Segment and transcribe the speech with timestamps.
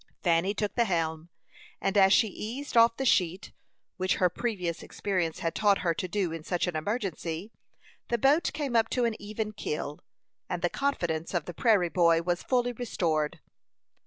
[0.23, 1.29] Fanny took the helm,
[1.79, 3.51] and, as she eased off the sheet,
[3.97, 7.51] which her previous experience had taught her to do in such an emergency,
[8.07, 9.99] the boat came up to an even keel,
[10.49, 13.41] and the confidence of the prairie boy was fully restored.